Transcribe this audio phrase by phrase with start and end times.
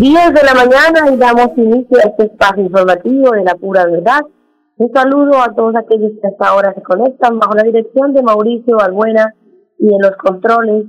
[0.00, 4.22] 10 de la mañana y damos inicio a este espacio informativo de la pura verdad.
[4.76, 8.76] Un saludo a todos aquellos que hasta ahora se conectan bajo la dirección de Mauricio
[8.76, 9.34] Balbuena
[9.78, 10.86] y en los controles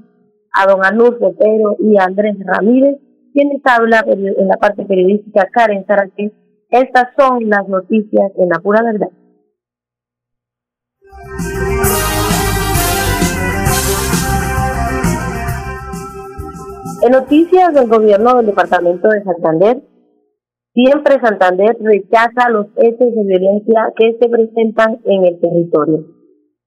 [0.54, 2.98] a don Anur Otero y a Andrés Ramírez,
[3.32, 6.34] quienes habla en la parte periodística Karen Saraquín.
[6.72, 9.10] Estas son las noticias en la pura verdad.
[17.06, 19.78] En noticias del gobierno del departamento de Santander,
[20.74, 26.04] siempre Santander rechaza los hechos de violencia que se presentan en el territorio.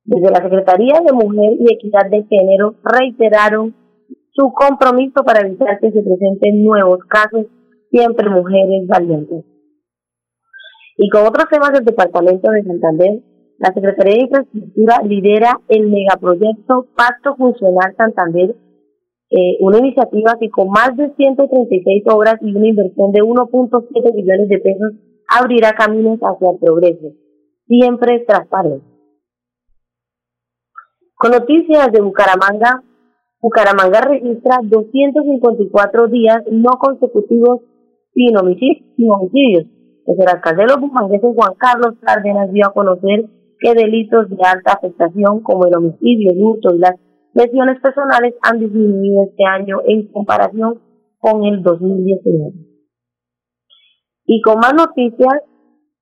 [0.05, 3.75] Desde la Secretaría de Mujer y Equidad de Género reiteraron
[4.31, 7.47] su compromiso para evitar que se presenten nuevos casos,
[7.91, 9.45] siempre mujeres valientes.
[10.99, 13.23] Y con otros temas del Departamento de Santander,
[13.59, 18.55] la Secretaría de Infraestructura lidera el megaproyecto Pacto Funcional Santander
[19.31, 24.49] eh, una iniciativa que con más de 136 obras y una inversión de 1.7 billones
[24.49, 24.93] de pesos
[25.29, 27.13] abrirá caminos hacia el progreso,
[27.67, 28.87] siempre transparente.
[31.15, 32.83] Con noticias de Bucaramanga,
[33.41, 37.61] Bucaramanga registra 254 días no consecutivos
[38.15, 39.67] sin homicidios.
[40.07, 43.27] El alcalde de los bumangueses Juan Carlos Cárdenas dio a conocer
[43.61, 46.95] que delitos de alta afectación como el homicidio, el hurto y las
[47.39, 50.81] lesiones personales han disminuido este año en comparación
[51.19, 52.53] con el 2019.
[54.27, 55.43] Y con más noticias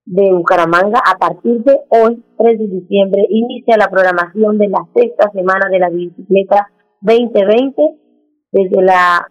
[0.07, 5.31] de Bucaramanga, a partir de hoy, 3 de diciembre, inicia la programación de la sexta
[5.33, 6.69] semana de la bicicleta
[7.03, 7.83] 2020
[8.53, 9.29] desde la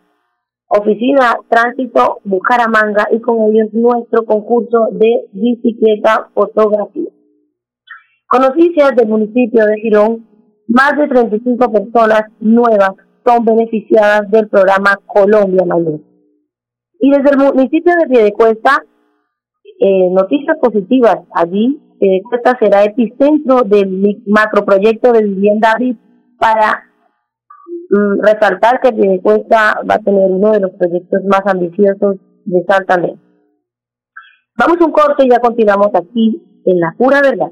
[0.67, 7.09] oficina Tránsito Bucaramanga y con ellos nuestro concurso de bicicleta fotografía.
[8.27, 10.34] Con noticias del municipio de Girón,
[10.67, 12.91] más de 35 personas nuevas
[13.25, 15.99] son beneficiadas del programa Colombia Mayor.
[16.99, 18.83] Y desde el municipio de Piedecuesta,
[19.79, 21.17] eh, noticias positivas.
[21.33, 25.77] Allí, Piedecuesta será epicentro del macroproyecto de vivienda
[26.39, 26.83] para
[27.89, 33.15] mm, resaltar que Piedecuesta va a tener uno de los proyectos más ambiciosos de Santander.
[34.57, 37.51] Vamos a un corte y ya continuamos aquí en La Pura Verdad.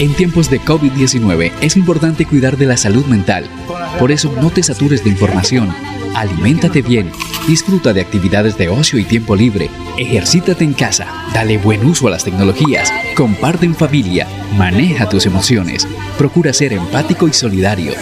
[0.00, 3.44] En tiempos de COVID-19 es importante cuidar de la salud mental.
[3.98, 5.68] Por eso no te satures de información.
[6.14, 7.12] Aliméntate bien,
[7.46, 9.68] disfruta de actividades de ocio y tiempo libre,
[9.98, 14.26] ejercítate en casa, dale buen uso a las tecnologías, comparte en familia,
[14.56, 15.86] maneja tus emociones,
[16.16, 17.92] procura ser empático y solidario.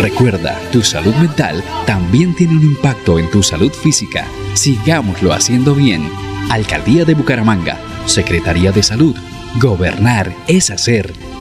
[0.00, 4.26] Recuerda, tu salud mental también tiene un impacto en tu salud física.
[4.54, 6.10] Sigámoslo haciendo bien.
[6.50, 9.14] Alcaldía de Bucaramanga, Secretaría de Salud.
[9.60, 11.35] Gobernar es hacer.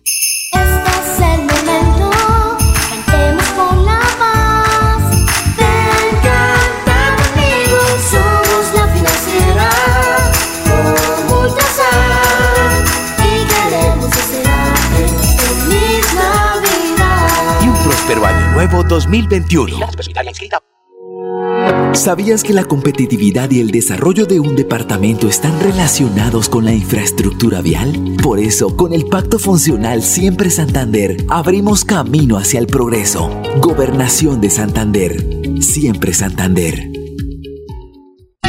[18.95, 19.77] 2021.
[21.91, 27.59] ¿Sabías que la competitividad y el desarrollo de un departamento están relacionados con la infraestructura
[27.59, 28.15] vial?
[28.23, 33.29] Por eso, con el Pacto Funcional Siempre Santander, abrimos camino hacia el progreso.
[33.57, 35.17] Gobernación de Santander.
[35.59, 36.89] Siempre Santander.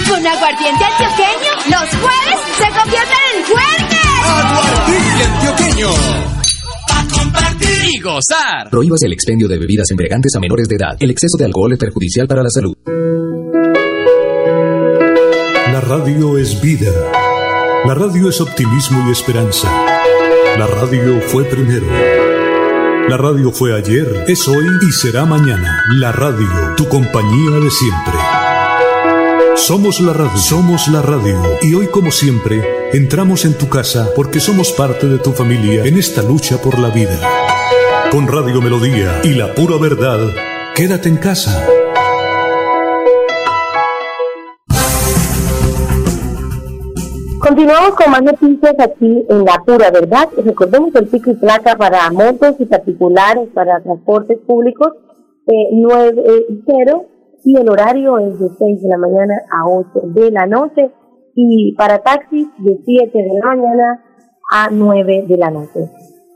[0.08, 3.96] Con aguardiente antioqueño, los jueves se convierten en jueves.
[4.22, 6.35] Aguardiente antioqueño.
[7.88, 8.70] Y gozar.
[8.70, 10.96] Prohíbas el expendio de bebidas embriagantes a menores de edad.
[11.00, 12.76] El exceso de alcohol es perjudicial para la salud.
[15.72, 16.92] La radio es vida.
[17.84, 19.70] La radio es optimismo y esperanza.
[20.58, 21.86] La radio fue primero.
[23.08, 25.84] La radio fue ayer, es hoy y será mañana.
[26.00, 28.14] La radio, tu compañía de siempre.
[29.54, 31.40] Somos la radio, somos la radio.
[31.62, 35.98] Y hoy como siempre, entramos en tu casa porque somos parte de tu familia en
[35.98, 37.18] esta lucha por la vida.
[38.10, 40.18] Con Radio Melodía y la pura verdad,
[40.74, 41.66] quédate en casa.
[47.38, 50.28] Continuamos con más noticias aquí en La Pura Verdad.
[50.42, 54.94] Recordemos el pico y placa para motos y particulares, para transportes públicos,
[55.46, 57.04] eh, 9, eh, 0,
[57.44, 60.90] y el horario es de 6 de la mañana a 8 de la noche
[61.36, 64.02] y para taxis de 7 de la mañana
[64.50, 65.90] a 9 de la noche.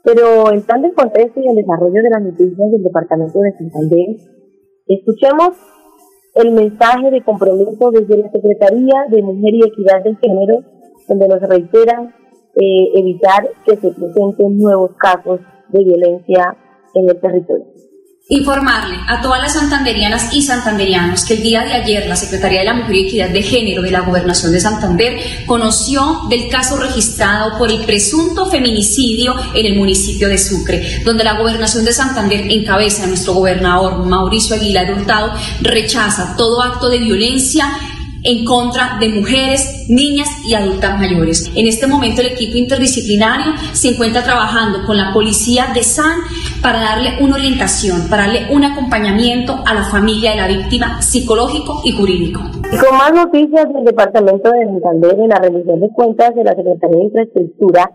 [0.04, 4.16] Pero en plan de contexto y el desarrollo de las noticias del Departamento de Santander,
[4.86, 5.56] escuchemos
[6.34, 10.62] el mensaje de compromiso desde la Secretaría de Mujer y Equidad del Género,
[11.08, 12.14] donde nos reiteran
[12.56, 16.56] eh, evitar que se presenten nuevos casos de violencia
[16.94, 17.66] en el territorio.
[18.32, 22.66] Informarle a todas las santanderianas y santanderianos que el día de ayer la Secretaría de
[22.66, 27.58] la Mujer y Equidad de Género de la Gobernación de Santander conoció del caso registrado
[27.58, 32.64] por el presunto feminicidio en el municipio de Sucre, donde la Gobernación de Santander, en
[32.64, 37.66] cabeza de nuestro gobernador Mauricio Aguilar Hurtado, rechaza todo acto de violencia
[38.24, 41.50] en contra de mujeres, niñas y adultas mayores.
[41.54, 46.20] En este momento el equipo interdisciplinario se encuentra trabajando con la policía de SAN
[46.62, 51.80] para darle una orientación, para darle un acompañamiento a la familia de la víctima psicológico
[51.84, 52.40] y jurídico.
[52.40, 56.96] Con más noticias del Departamento de Santander en la rendición de cuentas de la Secretaría
[56.98, 57.90] de Infraestructura,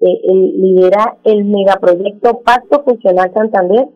[0.00, 3.86] eh, el- lidera el megaproyecto Pacto Funcional Santander.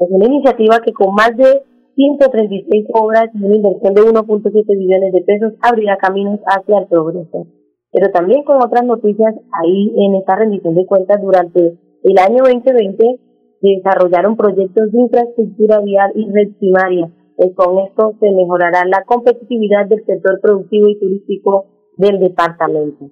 [0.00, 1.62] Es una iniciativa que con más de
[1.94, 7.46] 136 obras y una inversión de 1.7 billones de pesos abrirá caminos hacia el progreso.
[7.92, 13.20] Pero también con otras noticias ahí en esta rendición de cuentas durante el año 2020
[13.60, 17.10] se desarrollaron proyectos de infraestructura vial y red primaria.
[17.38, 21.66] Y con esto se mejorará la competitividad del sector productivo y turístico
[21.96, 23.10] del departamento.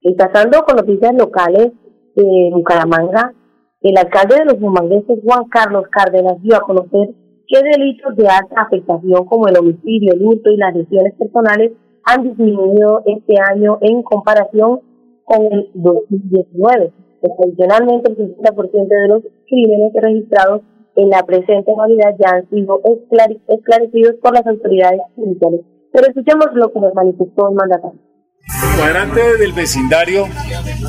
[0.00, 1.72] Y pasando con noticias locales
[2.14, 3.34] de Bucaramanga,
[3.80, 7.14] el alcalde de los humangueses, Juan Carlos Cárdenas, dio a conocer
[7.48, 11.72] que delitos de alta afectación como el homicidio, el hurto y las lesiones personales
[12.04, 14.80] han disminuido este año en comparación
[15.24, 16.92] con el 2019.
[17.20, 20.62] Pues, Adicionalmente, el 50% de los crímenes registrados
[20.96, 25.60] en la presente Navidad ya han sido esclare- esclarecidos por las autoridades judiciales.
[25.92, 28.00] Pero escuchemos lo que nos manifestó el mandatario.
[28.48, 30.28] Cuadrante del vecindario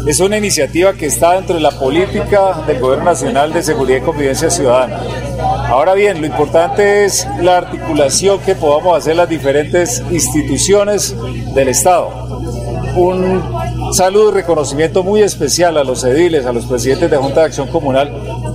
[0.05, 4.01] es una iniciativa que está dentro de la política del Gobierno Nacional de Seguridad y
[4.01, 5.01] Convivencia Ciudadana.
[5.67, 11.15] Ahora bien, lo importante es la articulación que podamos hacer las diferentes instituciones
[11.55, 12.09] del Estado.
[12.95, 13.43] Un
[13.93, 17.67] saludo y reconocimiento muy especial a los ediles, a los presidentes de Junta de Acción
[17.69, 18.11] Comunal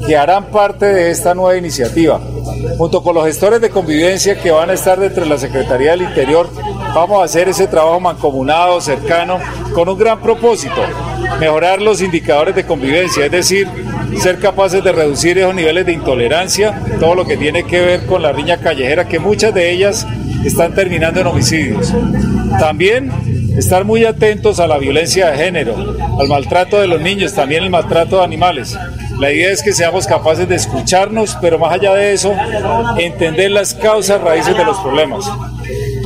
[0.07, 2.21] que harán parte de esta nueva iniciativa.
[2.79, 6.03] Junto con los gestores de convivencia que van a estar dentro de la Secretaría del
[6.03, 6.49] Interior,
[6.95, 9.39] vamos a hacer ese trabajo mancomunado, cercano,
[9.75, 10.83] con un gran propósito,
[11.41, 13.69] mejorar los indicadores de convivencia, es decir,
[14.21, 18.23] ser capaces de reducir esos niveles de intolerancia, todo lo que tiene que ver con
[18.23, 20.07] la riña callejera, que muchas de ellas
[20.45, 21.93] están terminando en homicidios.
[22.59, 23.11] También
[23.57, 25.75] estar muy atentos a la violencia de género,
[26.21, 28.77] al maltrato de los niños, también el maltrato de animales.
[29.19, 32.35] La idea es que seamos capaces de escucharnos, pero más allá de eso,
[32.99, 35.31] entender las causas raíces de los problemas.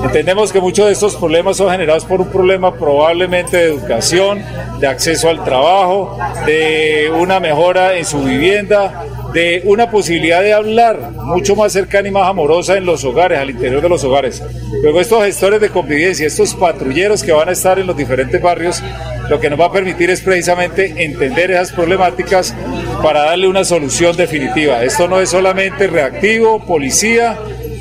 [0.02, 4.42] Entendemos que muchos de estos problemas son generados por un problema probablemente de educación,
[4.78, 11.10] de acceso al trabajo, de una mejora en su vivienda, de una posibilidad de hablar
[11.12, 14.42] mucho más cercana y más amorosa en los hogares, al interior de los hogares.
[14.82, 18.82] Luego estos gestores de convivencia, estos patrulleros que van a estar en los diferentes barrios,
[19.28, 22.54] lo que nos va a permitir es precisamente entender esas problemáticas
[23.02, 24.84] para darle una solución definitiva.
[24.84, 27.36] Esto no es solamente reactivo, policía,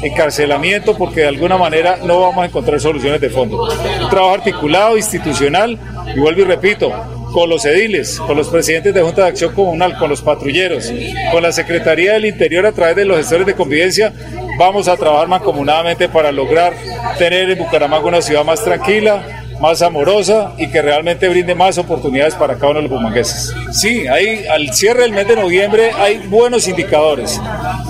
[0.05, 3.63] encarcelamiento, porque de alguna manera no vamos a encontrar soluciones de fondo.
[3.63, 5.79] Un trabajo articulado, institucional,
[6.15, 6.91] y vuelvo y repito,
[7.33, 10.91] con los ediles, con los presidentes de Junta de Acción Comunal, con los patrulleros,
[11.31, 14.13] con la Secretaría del Interior a través de los gestores de convivencia,
[14.57, 16.74] vamos a trabajar mancomunadamente para lograr
[17.17, 22.35] tener en Bucaramanga una ciudad más tranquila, más amorosa y que realmente brinde más oportunidades
[22.35, 23.53] para cada uno de los bumangueses.
[23.71, 27.39] Sí, hay, al cierre del mes de noviembre hay buenos indicadores.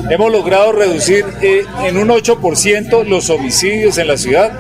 [0.10, 4.52] Hemos logrado reducir eh, en un 8% los homicidios en la ciudad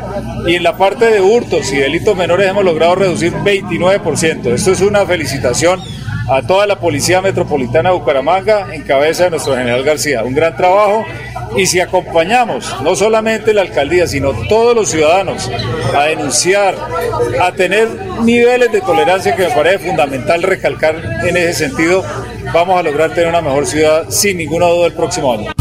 [0.47, 4.53] y en la parte de hurtos y delitos menores hemos logrado reducir 29%.
[4.53, 5.81] Esto es una felicitación
[6.29, 10.23] a toda la Policía Metropolitana de Bucaramanga en cabeza de nuestro general García.
[10.23, 11.05] Un gran trabajo
[11.55, 15.49] y si acompañamos no solamente la alcaldía, sino todos los ciudadanos
[15.95, 16.75] a denunciar,
[17.41, 17.87] a tener
[18.23, 20.95] niveles de tolerancia que me parece fundamental recalcar
[21.27, 22.03] en ese sentido,
[22.53, 25.51] vamos a lograr tener una mejor ciudad sin ninguna duda el próximo año.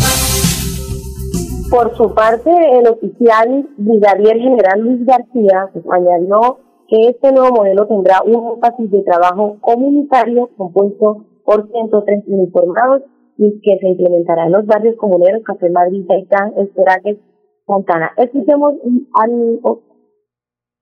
[1.70, 6.58] Por su parte, el oficial brigadier general Luis García añadió
[6.94, 13.02] que este nuevo modelo tendrá un énfasis de trabajo comunitario compuesto por 103 uniformados
[13.36, 17.18] y que se implementará en los barrios comuneros Café Madrid, Taitán, Esperaques,
[17.66, 18.12] Fontana.
[18.16, 18.74] Escuchemos
[19.14, 19.60] al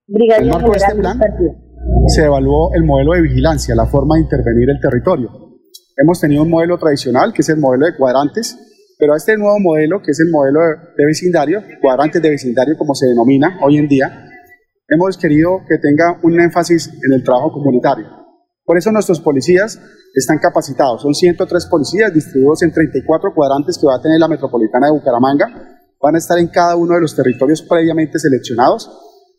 [0.07, 1.63] brigadier general este
[2.07, 5.29] se evaluó el modelo de vigilancia, la forma de intervenir el territorio.
[5.97, 8.55] Hemos tenido un modelo tradicional, que es el modelo de cuadrantes,
[8.99, 10.59] pero este nuevo modelo, que es el modelo
[10.95, 14.29] de vecindario, cuadrantes de vecindario como se denomina hoy en día,
[14.87, 18.05] hemos querido que tenga un énfasis en el trabajo comunitario.
[18.65, 19.79] Por eso nuestros policías
[20.13, 21.01] están capacitados.
[21.01, 25.47] Son 103 policías distribuidos en 34 cuadrantes que va a tener la Metropolitana de Bucaramanga.
[26.01, 28.89] Van a estar en cada uno de los territorios previamente seleccionados.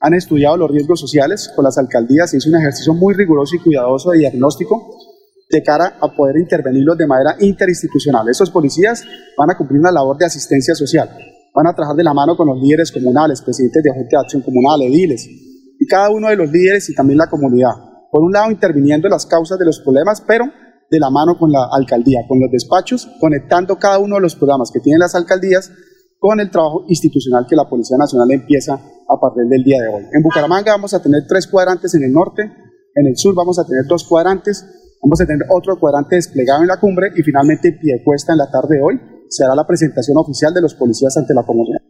[0.00, 3.60] Han estudiado los riesgos sociales con las alcaldías y es un ejercicio muy riguroso y
[3.60, 4.98] cuidadoso de diagnóstico
[5.48, 8.28] de cara a poder intervenirlos de manera interinstitucional.
[8.28, 9.04] Estos policías
[9.38, 11.08] van a cumplir una labor de asistencia social.
[11.54, 14.42] Van a trabajar de la mano con los líderes comunales, presidentes de Junta de Acción
[14.42, 17.70] Comunal, ediles, y cada uno de los líderes y también la comunidad.
[18.10, 20.46] Por un lado, interviniendo en las causas de los problemas, pero
[20.90, 24.72] de la mano con la alcaldía, con los despachos, conectando cada uno de los programas
[24.72, 25.70] que tienen las alcaldías
[26.18, 30.02] con el trabajo institucional que la Policía Nacional empieza a partir del día de hoy.
[30.12, 33.64] En Bucaramanga vamos a tener tres cuadrantes en el norte, en el sur vamos a
[33.64, 34.66] tener dos cuadrantes,
[35.00, 38.38] vamos a tener otro cuadrante desplegado en la cumbre y finalmente en pie cuesta en
[38.38, 41.80] la tarde de hoy se hará la presentación oficial de los policías ante la comunidad.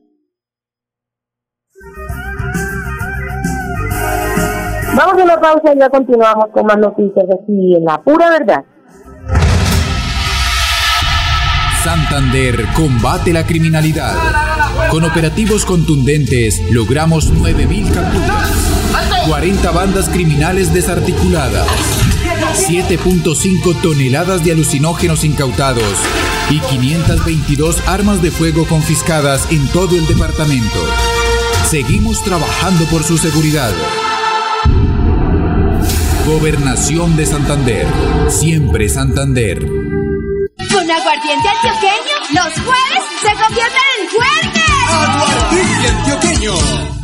[4.96, 8.64] Vamos a una pausa y ya continuamos con más noticias aquí en la pura verdad.
[11.82, 14.14] Santander combate la criminalidad.
[14.90, 21.66] Con operativos contundentes logramos 9.000 capturas, 40 bandas criminales desarticuladas,
[22.68, 25.98] 7.5 toneladas de alucinógenos incautados
[26.50, 30.78] y 522 armas de fuego confiscadas en todo el departamento.
[31.68, 33.72] Seguimos trabajando por su seguridad.
[36.26, 37.86] Gobernación de Santander.
[38.28, 39.58] Siempre Santander.
[39.58, 44.64] Con aguardiente antioqueño, los jueves se convierten en fuertes.
[44.88, 47.03] Aguardiente antioqueño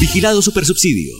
[0.00, 1.14] Vigilado Supersubsidio.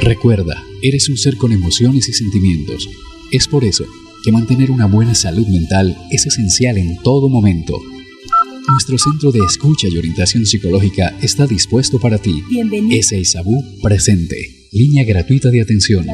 [0.00, 2.88] Recuerda, eres un ser con emociones y sentimientos.
[3.30, 3.84] Es por eso
[4.24, 7.80] que mantener una buena salud mental es esencial en todo momento.
[8.68, 12.42] Nuestro centro de escucha y orientación psicológica está dispuesto para ti.
[12.50, 13.00] Bienvenido.
[13.24, 14.68] Sabú presente.
[14.72, 16.04] Línea gratuita de atención.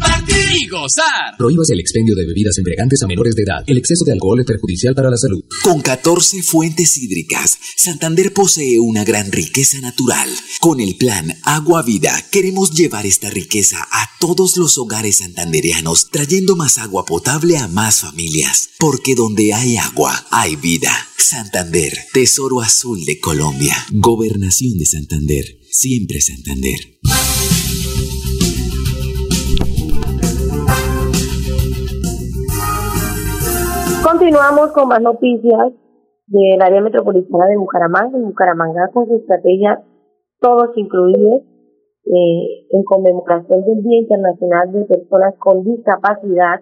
[0.00, 1.36] compartir y gozar.
[1.38, 3.62] Prohíbas el expendio de bebidas embriagantes a menores de edad.
[3.66, 5.44] El exceso de alcohol es perjudicial para la salud.
[5.62, 10.28] Con 14 fuentes hídricas, Santander posee una gran riqueza natural.
[10.60, 16.56] Con el plan Agua Vida, queremos llevar esta riqueza a todos los hogares santanderianos, trayendo
[16.56, 18.70] más agua potable a más familias.
[18.78, 20.92] Porque donde hay agua, hay vida.
[21.16, 23.76] Santander, Tesoro Azul de Colombia.
[23.92, 25.44] Gobernación de Santander.
[25.70, 26.98] Siempre Santander.
[34.02, 35.72] Continuamos con más noticias
[36.26, 38.16] del área metropolitana de Bucaramanga.
[38.16, 39.82] En Bucaramanga, con su estrategia
[40.40, 41.42] Todos Incluidos,
[42.06, 46.60] eh, en conmemoración del Día Internacional de Personas con Discapacidad,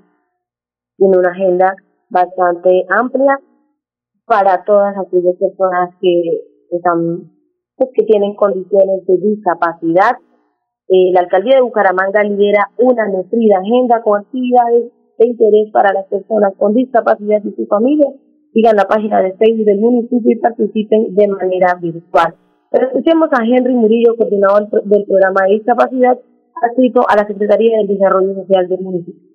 [0.97, 1.77] tiene una agenda
[2.11, 3.39] bastante amplia
[4.27, 6.41] para todas aquellas personas que
[6.73, 7.31] están
[7.77, 10.17] pues, que tienen condiciones de discapacidad.
[10.89, 16.07] Eh, la alcaldía de Bucaramanga lidera una nutrida agenda con actividades de interés para las
[16.07, 18.11] personas con discapacidad y su familia,
[18.53, 22.35] sigan la página de Facebook del municipio y participen de manera virtual.
[22.71, 26.19] Pero escuchemos a Henry Murillo, coordinador del programa de discapacidad,
[26.63, 29.28] adscrito a la Secretaría del Desarrollo Social del municipio.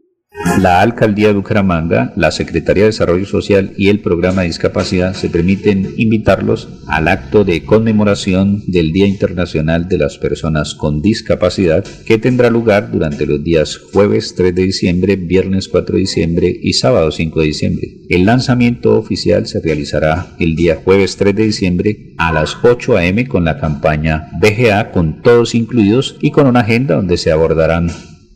[0.60, 5.30] La Alcaldía de Bucaramanga, la Secretaría de Desarrollo Social y el Programa de Discapacidad se
[5.30, 12.18] permiten invitarlos al acto de conmemoración del Día Internacional de las Personas con Discapacidad que
[12.18, 17.12] tendrá lugar durante los días jueves 3 de diciembre, viernes 4 de diciembre y sábado
[17.12, 17.88] 5 de diciembre.
[18.10, 23.28] El lanzamiento oficial se realizará el día jueves 3 de diciembre a las 8 a.m.
[23.28, 27.90] con la campaña BGA con todos incluidos y con una agenda donde se abordarán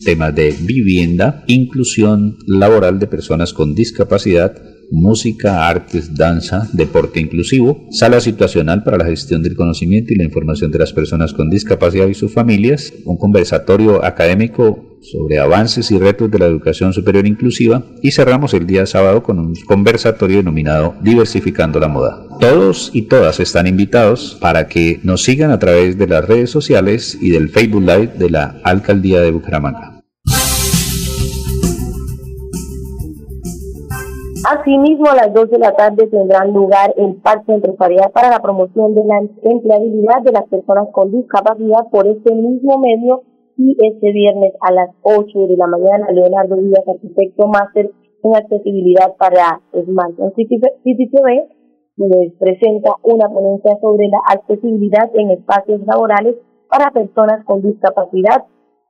[0.03, 8.19] temas de vivienda, inclusión laboral de personas con discapacidad, música, artes, danza, deporte inclusivo, sala
[8.19, 12.13] situacional para la gestión del conocimiento y la información de las personas con discapacidad y
[12.13, 18.11] sus familias, un conversatorio académico sobre avances y retos de la educación superior inclusiva y
[18.11, 22.25] cerramos el día sábado con un conversatorio denominado Diversificando la Moda.
[22.39, 27.17] Todos y todas están invitados para que nos sigan a través de las redes sociales
[27.21, 29.96] y del Facebook Live de la Alcaldía de Bucaramanga.
[34.45, 38.93] Asimismo, a las 2 de la tarde tendrán lugar el Pacto Empresarial para la promoción
[38.93, 43.23] de la empleabilidad de las personas con discapacidad por este mismo medio
[43.57, 46.11] y este viernes a las 8 de la mañana.
[46.11, 47.91] Leonardo Díaz, arquitecto máster
[48.23, 51.47] en accesibilidad para Smart City, TV,
[51.97, 56.35] les presenta una ponencia sobre la accesibilidad en espacios laborales
[56.69, 58.45] para personas con discapacidad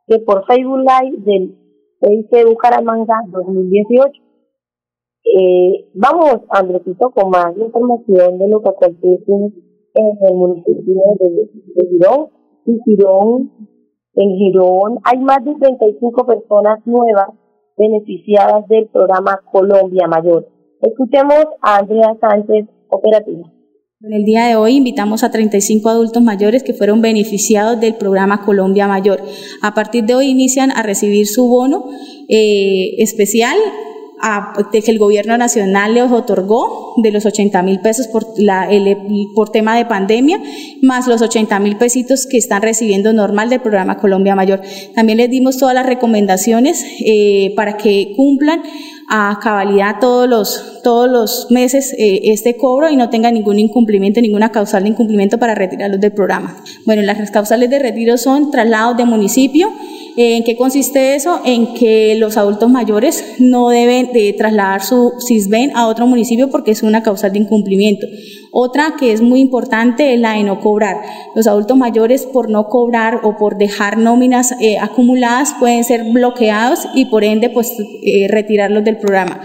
[0.08, 1.56] que por Facebook Live del
[2.02, 4.27] CIC Bucaramanga 2018
[5.36, 9.32] eh, vamos, Andresito, con más información de lo que acontece
[9.98, 12.30] en el municipio de, Girón.
[12.66, 13.52] En Girón,
[14.16, 17.30] en Girón hay más de 35 personas nuevas
[17.78, 20.48] beneficiadas del programa Colombia Mayor.
[20.82, 23.52] Escuchemos a Andrea Sánchez, operativa.
[24.02, 28.46] En el día de hoy invitamos a 35 adultos mayores que fueron beneficiados del programa
[28.46, 29.22] Colombia Mayor.
[29.63, 31.86] A partir de hoy inician a recibir su bono
[32.30, 33.58] eh, especial
[34.71, 38.97] de que el gobierno nacional les otorgó de los 80 mil pesos por, la, el,
[39.36, 40.41] por tema de pandemia,
[40.82, 44.62] más los 80 mil pesitos que están recibiendo normal del programa Colombia Mayor.
[44.95, 48.63] También les dimos todas las recomendaciones eh, para que cumplan
[49.10, 54.19] a cabalidad todos los, todos los meses eh, este cobro y no tengan ningún incumplimiento,
[54.19, 56.58] ninguna causal de incumplimiento para retirarlos del programa.
[56.86, 59.71] Bueno, las causales de retiro son traslados de municipio,
[60.19, 61.41] ¿En qué consiste eso?
[61.45, 66.71] En que los adultos mayores no deben de trasladar su CISBEN a otro municipio porque
[66.71, 68.08] es una causal de incumplimiento.
[68.51, 70.97] Otra que es muy importante es la de no cobrar.
[71.36, 76.88] Los adultos mayores por no cobrar o por dejar nóminas eh, acumuladas pueden ser bloqueados
[76.95, 79.39] y por ende pues eh, retirarlos del programa.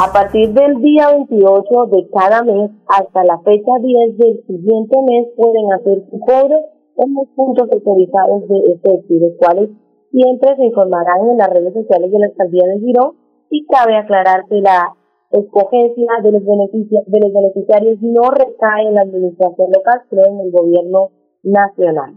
[0.00, 5.26] A partir del día 28 de cada mes hasta la fecha 10 del siguiente mes
[5.36, 9.70] pueden hacer su cobro en los puntos autorizados de efecto los cuales
[10.10, 13.16] siempre se informarán en las redes sociales de la alcaldía de Girón
[13.50, 14.94] y cabe aclarar que la
[15.30, 20.50] escogencia de los, de los beneficiarios no recae en la administración local, sino en el
[20.50, 21.10] gobierno
[21.42, 22.14] nacional.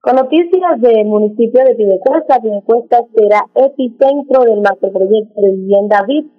[0.00, 6.32] Con noticias del municipio de Piedecuesta, Piedecuesta será epicentro del macroproyecto de vivienda VIP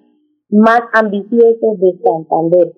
[0.49, 2.73] más ambicioso de Santander.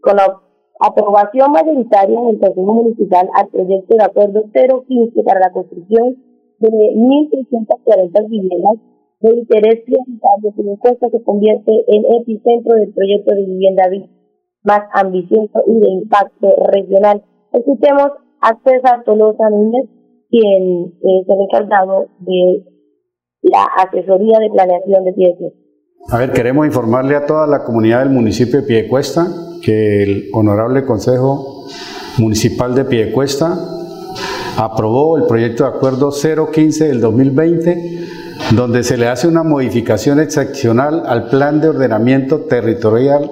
[0.00, 0.40] Con la
[0.80, 6.16] aprobación mayoritaria en el Consejo Municipal al proyecto de acuerdo 015 para la construcción
[6.58, 8.78] de 1.640 viviendas
[9.20, 13.84] de interés prioritario, Piedecuesta se convierte en epicentro del proyecto de vivienda
[14.62, 17.22] más ambicioso y de impacto regional.
[17.52, 18.10] Escuchemos
[18.40, 19.88] a César Tolosa Núñez,
[20.28, 22.64] quien es el encargado de
[23.42, 25.58] la asesoría de planeación de Piedecuesta.
[26.12, 29.24] A ver, queremos informarle a toda la comunidad del municipio de Piedecuesta
[29.62, 31.66] que el Honorable Consejo
[32.18, 33.58] Municipal de Piedecuesta
[34.56, 38.06] aprobó el proyecto de acuerdo 015 del 2020,
[38.52, 43.30] donde se le hace una modificación excepcional al plan de ordenamiento territorial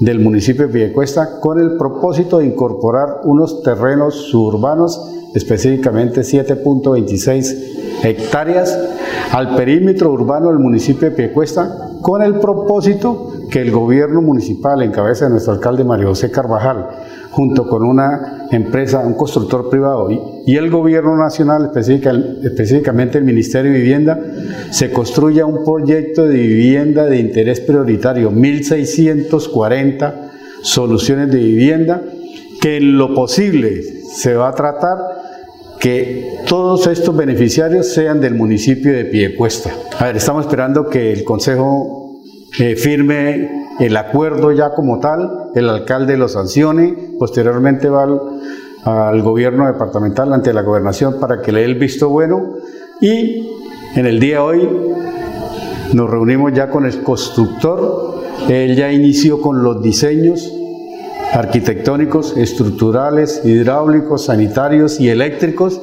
[0.00, 5.00] del municipio de Piedecuesta con el propósito de incorporar unos terrenos suburbanos
[5.34, 8.78] específicamente 7.26 hectáreas,
[9.32, 14.92] al perímetro urbano del municipio de Piecuesta, con el propósito que el gobierno municipal, en
[14.92, 16.88] cabeza de nuestro alcalde Mario José Carvajal,
[17.30, 23.78] junto con una empresa, un constructor privado y, el gobierno nacional, específicamente el Ministerio de
[23.78, 24.20] Vivienda,
[24.68, 30.12] se construya un proyecto de vivienda de interés prioritario, 1.640
[30.60, 32.02] soluciones de vivienda,
[32.60, 33.80] que en lo posible
[34.14, 34.98] se va a tratar
[35.80, 39.72] que todos estos beneficiarios sean del municipio de Piedecuesta.
[39.98, 42.05] A ver, estamos esperando que el Consejo
[42.58, 48.06] eh, firme el acuerdo ya como tal, el alcalde lo sancione, posteriormente va
[48.84, 52.54] al, gobierno departamental ante la gobernación para que le dé el visto bueno
[53.00, 53.46] y
[53.96, 54.68] en el día de hoy
[55.92, 60.50] nos reunimos ya con el constructor, él ya inició con los diseños
[61.32, 65.82] arquitectónicos, estructurales, hidráulicos, sanitarios y eléctricos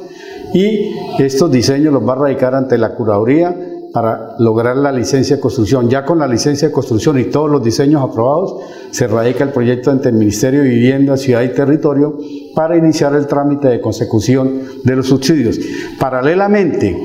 [0.52, 3.54] y estos diseños los va a radicar ante la curaduría
[3.94, 5.88] para lograr la licencia de construcción.
[5.88, 8.56] Ya con la licencia de construcción y todos los diseños aprobados,
[8.90, 12.18] se radica el proyecto ante el Ministerio de Vivienda, Ciudad y Territorio
[12.56, 15.60] para iniciar el trámite de consecución de los subsidios.
[15.96, 17.00] Paralelamente,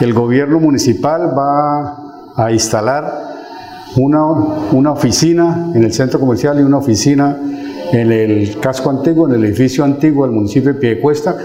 [0.00, 3.12] el gobierno municipal va a instalar
[3.96, 4.24] una,
[4.70, 7.36] una oficina en el centro comercial y una oficina
[7.90, 11.36] en el casco antiguo, en el edificio antiguo del municipio de Piedecuesta,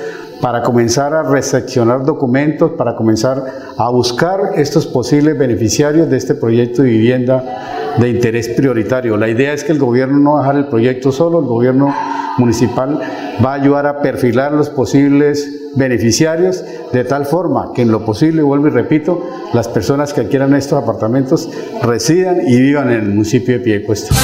[0.41, 3.43] para comenzar a recepcionar documentos, para comenzar
[3.77, 9.17] a buscar estos posibles beneficiarios de este proyecto de vivienda de interés prioritario.
[9.17, 11.93] La idea es que el gobierno no va a dejar el proyecto solo, el gobierno
[12.37, 12.99] municipal
[13.43, 18.41] va a ayudar a perfilar los posibles beneficiarios de tal forma que en lo posible,
[18.41, 21.49] vuelvo y repito, las personas que quieran estos apartamentos
[21.81, 24.15] residan y vivan en el municipio de Piedecuesta.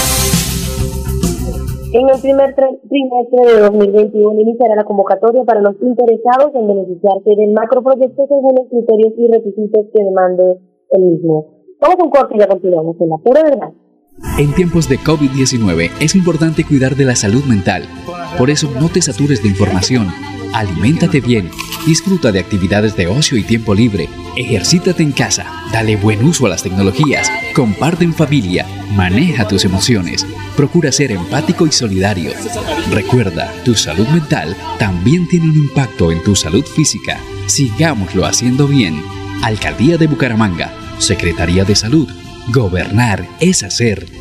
[1.94, 7.52] En el primer trimestre de 2021 iniciará la convocatoria para los interesados en beneficiarse del
[7.52, 10.58] macroproyecto según los criterios y requisitos que demande
[10.92, 11.48] el mismo.
[11.82, 13.74] Vamos a un corte y ya continuamos en la pura verdad.
[14.40, 17.84] En tiempos de COVID-19 es importante cuidar de la salud mental.
[18.38, 20.08] Por eso no te satures de información.
[20.54, 21.50] Aliméntate bien,
[21.86, 26.50] disfruta de actividades de ocio y tiempo libre, ejercítate en casa, dale buen uso a
[26.50, 30.26] las tecnologías, comparte en familia, maneja tus emociones,
[30.58, 32.32] procura ser empático y solidario.
[32.92, 37.18] Recuerda, tu salud mental también tiene un impacto en tu salud física.
[37.48, 39.02] Sigámoslo haciendo bien.
[39.44, 42.10] Alcaldía de Bucaramanga, Secretaría de Salud.
[42.54, 44.21] Gobernar es hacer.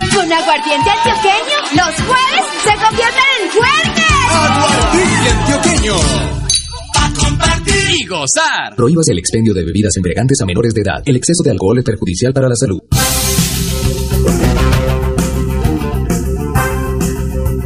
[0.00, 4.00] Con aguardiente antioqueño, los jueves se convierten en jueves.
[4.32, 5.92] Aguardiente antioqueño.
[6.96, 8.72] A compartir y gozar.
[8.76, 11.02] Prohíbas el expendio de bebidas embriagantes a menores de edad.
[11.04, 12.80] El exceso de alcohol es perjudicial para la salud.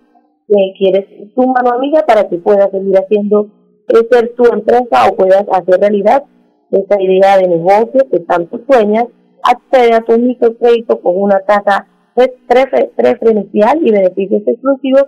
[0.47, 3.49] que quieres tu mano amiga para que puedas seguir haciendo
[3.87, 6.23] crecer tu empresa o puedas hacer realidad
[6.71, 9.05] esa idea de negocio que tanto sueñas,
[9.43, 15.05] accede a tu microcrédito con una tasa preferencial y beneficios exclusivos.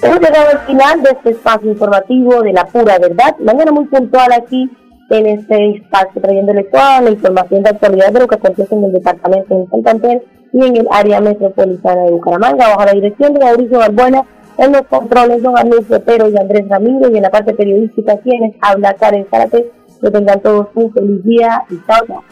[0.00, 3.36] Hemos llegado al final de este espacio informativo de la pura verdad.
[3.40, 4.70] Mañana muy puntual aquí
[5.10, 8.92] en este espacio, trayéndole toda la información de actualidad de lo que acontece en el
[8.92, 13.78] departamento de Santander y en el área metropolitana de Bucaramanga, bajo la dirección de Mauricio
[13.78, 14.24] Balbuena
[14.58, 18.54] en los controles, don Arnulfo Sotero y Andrés Ramírez, y en la parte periodística, quienes
[18.60, 19.72] habla Karen Zárate.
[20.00, 22.22] Que tengan todos un feliz día y chao,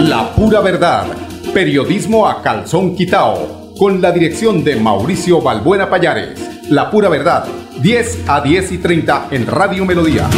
[0.00, 1.04] La pura verdad.
[1.54, 3.74] Periodismo a calzón quitao.
[3.78, 6.68] Con la dirección de Mauricio Balbuena Payares.
[6.68, 7.44] La pura verdad.
[7.80, 10.28] 10 a 10 y 30 en Radio Melodía.